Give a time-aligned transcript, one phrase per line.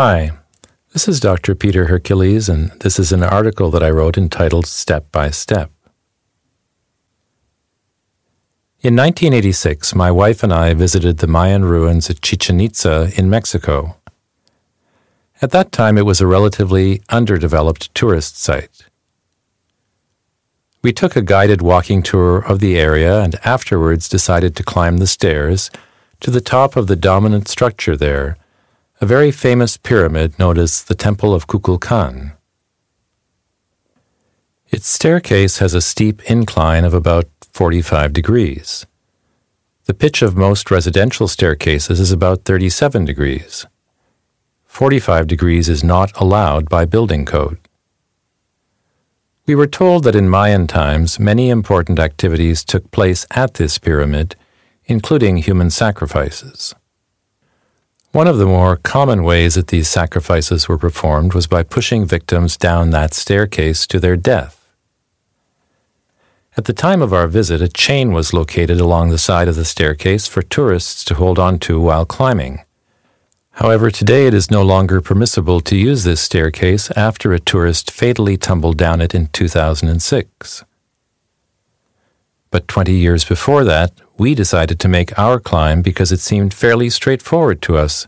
[0.00, 0.30] Hi,
[0.92, 1.56] this is Dr.
[1.56, 5.72] Peter Hercules, and this is an article that I wrote entitled Step by Step.
[8.80, 13.96] In 1986, my wife and I visited the Mayan ruins at Chichen Itza in Mexico.
[15.42, 18.86] At that time, it was a relatively underdeveloped tourist site.
[20.80, 25.08] We took a guided walking tour of the area and afterwards decided to climb the
[25.08, 25.72] stairs
[26.20, 28.36] to the top of the dominant structure there,
[29.00, 32.32] a very famous pyramid known as the Temple of Kukulkan.
[34.70, 38.86] Its staircase has a steep incline of about 45 degrees.
[39.84, 43.66] The pitch of most residential staircases is about 37 degrees.
[44.66, 47.58] 45 degrees is not allowed by building code.
[49.46, 54.34] We were told that in Mayan times many important activities took place at this pyramid,
[54.86, 56.74] including human sacrifices.
[58.12, 62.56] One of the more common ways that these sacrifices were performed was by pushing victims
[62.56, 64.66] down that staircase to their death.
[66.56, 69.64] At the time of our visit, a chain was located along the side of the
[69.64, 72.62] staircase for tourists to hold on to while climbing.
[73.52, 78.38] However, today it is no longer permissible to use this staircase after a tourist fatally
[78.38, 80.64] tumbled down it in 2006.
[82.50, 86.90] But 20 years before that, we decided to make our climb because it seemed fairly
[86.90, 88.06] straightforward to us,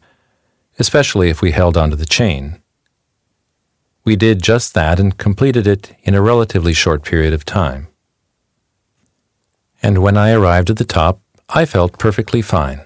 [0.79, 2.61] especially if we held onto the chain.
[4.05, 7.89] We did just that and completed it in a relatively short period of time.
[9.83, 12.81] And when I arrived at the top, I felt perfectly fine.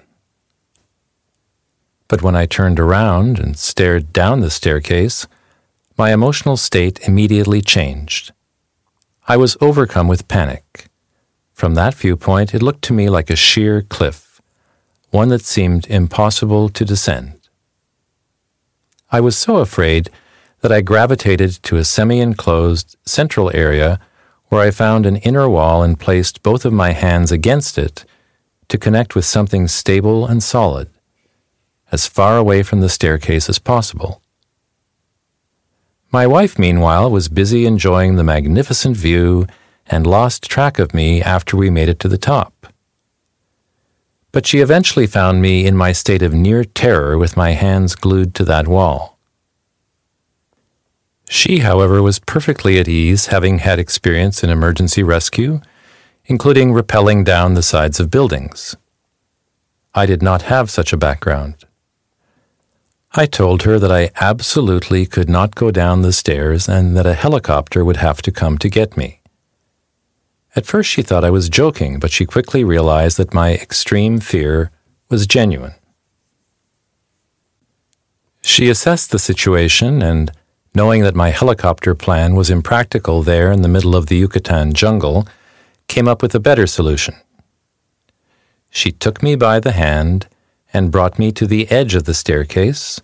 [2.07, 5.25] But when I turned around and stared down the staircase,
[5.97, 8.31] my emotional state immediately changed.
[9.27, 10.89] I was overcome with panic.
[11.55, 14.41] From that viewpoint, it looked to me like a sheer cliff,
[15.11, 17.39] one that seemed impossible to descend.
[19.09, 20.09] I was so afraid
[20.59, 24.01] that I gravitated to a semi enclosed central area
[24.49, 28.03] where I found an inner wall and placed both of my hands against it
[28.67, 30.89] to connect with something stable and solid
[31.89, 34.21] as far away from the staircase as possible.
[36.11, 39.47] My wife, meanwhile, was busy enjoying the magnificent view
[39.87, 42.67] and lost track of me after we made it to the top.
[44.31, 48.35] But she eventually found me in my state of near terror with my hands glued
[48.35, 49.17] to that wall.
[51.29, 55.61] She, however, was perfectly at ease, having had experience in emergency rescue,
[56.25, 58.75] including rappelling down the sides of buildings.
[59.93, 61.63] I did not have such a background.
[63.13, 67.13] I told her that I absolutely could not go down the stairs and that a
[67.13, 69.21] helicopter would have to come to get me.
[70.55, 74.71] At first, she thought I was joking, but she quickly realized that my extreme fear
[75.09, 75.75] was genuine.
[78.41, 80.31] She assessed the situation and,
[80.73, 85.27] knowing that my helicopter plan was impractical there in the middle of the Yucatan jungle,
[85.87, 87.15] came up with a better solution.
[88.69, 90.27] She took me by the hand
[90.73, 93.01] and brought me to the edge of the staircase,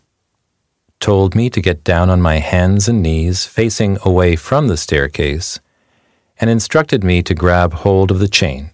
[1.00, 5.60] told me to get down on my hands and knees facing away from the staircase,
[6.42, 8.72] and instructed me to grab hold of the chain.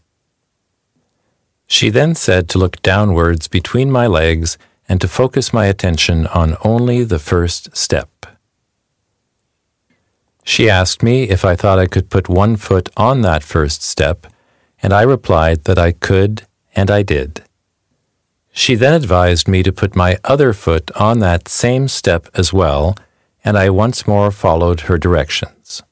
[1.67, 4.57] She then said to look downwards between my legs
[4.87, 8.09] and to focus my attention on only the first step.
[10.45, 14.27] She asked me if I thought I could put one foot on that first step,
[14.81, 17.43] and I replied that I could, and I did.
[18.53, 22.95] She then advised me to put my other foot on that same step as well,
[23.43, 25.83] and I once more followed her directions.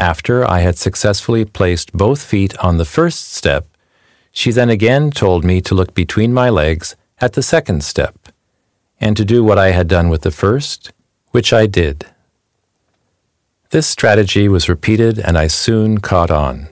[0.00, 3.66] After I had successfully placed both feet on the first step,
[4.32, 8.16] she then again told me to look between my legs at the second step,
[8.98, 10.92] and to do what I had done with the first,
[11.32, 12.06] which I did.
[13.68, 16.70] This strategy was repeated, and I soon caught on.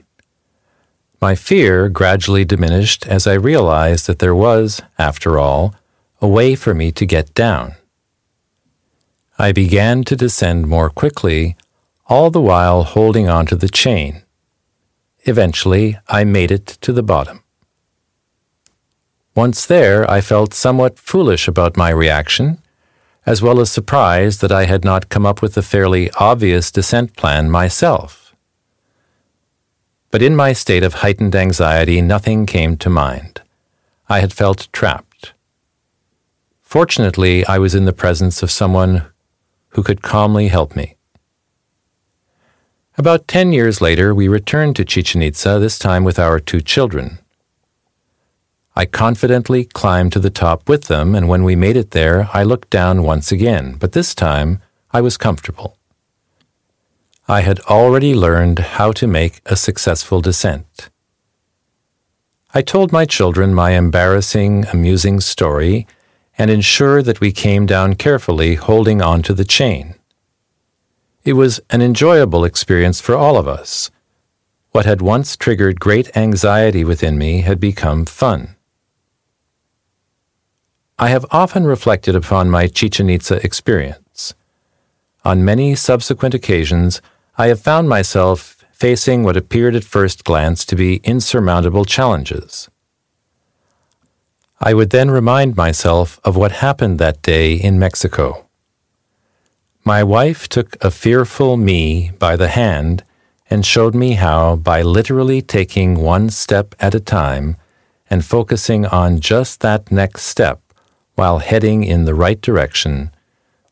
[1.21, 5.75] My fear gradually diminished as I realized that there was, after all,
[6.19, 7.75] a way for me to get down.
[9.37, 11.55] I began to descend more quickly,
[12.09, 14.23] all the while holding on to the chain.
[15.25, 17.43] Eventually, I made it to the bottom.
[19.35, 22.63] Once there, I felt somewhat foolish about my reaction,
[23.27, 27.15] as well as surprised that I had not come up with a fairly obvious descent
[27.15, 28.33] plan myself.
[30.09, 33.41] But in my state of heightened anxiety, nothing came to mind.
[34.07, 35.33] I had felt trapped.
[36.63, 39.05] Fortunately, I was in the presence of someone
[39.69, 40.95] who could calmly help me.
[42.99, 47.19] About ten years later, we returned to Chichen Itza, this time with our two children.
[48.75, 52.43] I confidently climbed to the top with them, and when we made it there, I
[52.43, 54.61] looked down once again, but this time
[54.91, 55.77] I was comfortable.
[57.25, 60.89] I had already learned how to make a successful descent.
[62.53, 65.87] I told my children my embarrassing, amusing story
[66.37, 69.95] and ensured that we came down carefully, holding on to the chain.
[71.29, 73.91] It was an enjoyable experience for all of us.
[74.71, 78.55] What had once triggered great anxiety within me had become fun.
[80.97, 84.33] I have often reflected upon my Chichen Itza experience.
[85.23, 86.99] On many subsequent occasions,
[87.37, 92.71] I have found myself facing what appeared at first glance to be insurmountable challenges.
[94.59, 98.48] I would then remind myself of what happened that day in Mexico.
[99.89, 103.03] My wife took a fearful me by the hand
[103.49, 107.57] and showed me how, by literally taking one step at a time
[108.07, 110.61] and focusing on just that next step,
[111.15, 113.09] while heading in the right direction,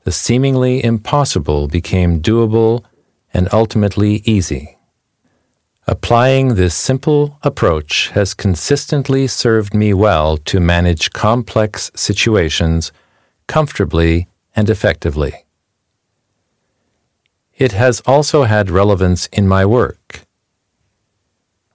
[0.06, 2.84] the seemingly impossible became doable
[3.32, 4.76] and ultimately easy.
[5.86, 12.92] Applying this simple approach has consistently served me well to manage complex situations
[13.46, 15.44] comfortably and effectively.
[17.58, 20.22] It has also had relevance in my work.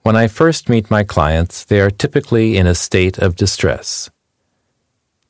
[0.03, 4.09] When I first meet my clients, they are typically in a state of distress.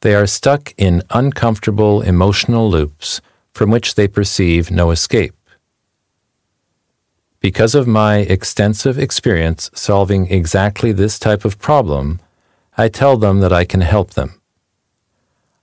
[0.01, 3.19] They are stuck in uncomfortable emotional loops
[3.51, 5.35] from which they perceive no escape.
[7.39, 12.19] Because of my extensive experience solving exactly this type of problem,
[12.77, 14.39] I tell them that I can help them.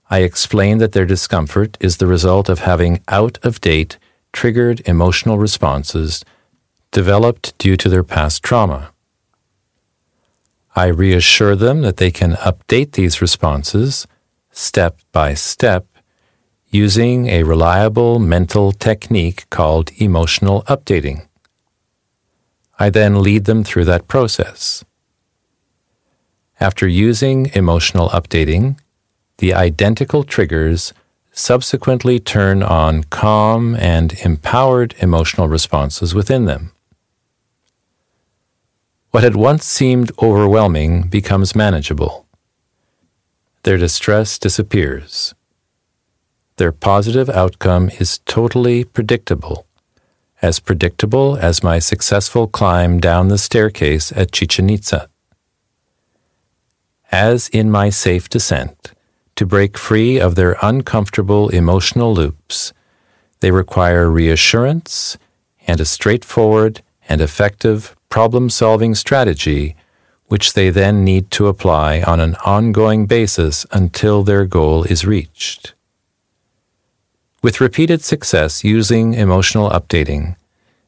[0.09, 3.97] I explain that their discomfort is the result of having out of date,
[4.33, 6.23] triggered emotional responses
[6.91, 8.91] developed due to their past trauma.
[10.75, 14.07] I reassure them that they can update these responses
[14.51, 15.85] step by step
[16.69, 21.27] using a reliable mental technique called emotional updating.
[22.79, 24.83] I then lead them through that process.
[26.59, 28.77] After using emotional updating,
[29.39, 30.93] the identical triggers
[31.31, 36.71] subsequently turn on calm and empowered emotional responses within them.
[39.11, 42.25] What had once seemed overwhelming becomes manageable
[43.63, 45.35] their distress disappears.
[46.57, 49.67] Their positive outcome is totally predictable,
[50.41, 55.09] as predictable as my successful climb down the staircase at Chichen Itza.
[57.11, 58.93] As in my safe descent,
[59.41, 62.73] to break free of their uncomfortable emotional loops,
[63.39, 65.17] they require reassurance
[65.65, 69.75] and a straightforward and effective problem solving strategy
[70.27, 75.73] which they then need to apply on an ongoing basis until their goal is reached.
[77.41, 80.35] With repeated success using emotional updating,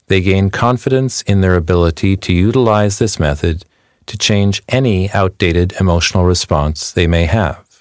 [0.09, 3.65] they gain confidence in their ability to utilize this method
[4.06, 7.72] to change any outdated emotional response they may have.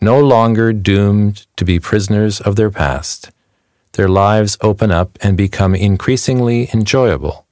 [0.00, 3.30] No longer doomed to be prisoners of their past,
[3.92, 7.46] their lives open up and become increasingly enjoyable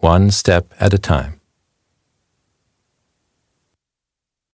[0.00, 1.37] one step at a time.